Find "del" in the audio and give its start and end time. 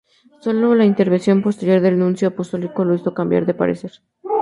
1.81-1.99